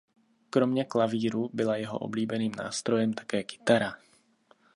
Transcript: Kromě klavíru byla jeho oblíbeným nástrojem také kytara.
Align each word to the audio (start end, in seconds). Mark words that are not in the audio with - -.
Kromě 0.49 0.85
klavíru 0.85 1.49
byla 1.53 1.75
jeho 1.75 1.97
oblíbeným 1.99 2.51
nástrojem 2.55 3.13
také 3.13 3.43
kytara. 3.43 3.97